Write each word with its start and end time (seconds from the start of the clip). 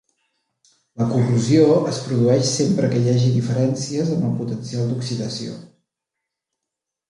La 1.01 1.05
corrosió 1.11 1.67
es 1.91 1.99
produeix 2.07 2.49
sempre 2.61 2.91
que 2.95 3.03
hi 3.03 3.13
hagi 3.13 3.29
diferències 3.37 4.13
en 4.19 4.27
el 4.31 4.35
potencial 4.43 4.91
d'oxidació. 4.95 5.57